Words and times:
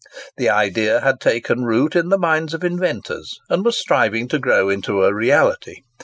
The 0.37 0.49
idea 0.49 1.01
had 1.01 1.19
taken 1.19 1.63
root 1.63 1.95
in 1.95 2.09
the 2.09 2.17
minds 2.17 2.55
of 2.55 2.63
inventors, 2.63 3.37
and 3.51 3.63
was 3.63 3.77
striving 3.77 4.27
to 4.29 4.39
grow 4.39 4.67
into 4.67 5.03
a 5.03 5.13
reality. 5.13 5.83